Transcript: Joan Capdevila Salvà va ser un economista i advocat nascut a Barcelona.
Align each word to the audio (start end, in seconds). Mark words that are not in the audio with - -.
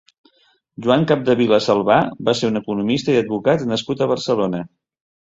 Joan 0.85 1.03
Capdevila 1.09 1.59
Salvà 1.65 1.97
va 2.29 2.33
ser 2.39 2.49
un 2.51 2.59
economista 2.61 3.13
i 3.15 3.19
advocat 3.19 3.67
nascut 3.73 4.01
a 4.01 4.09
Barcelona. 4.13 4.63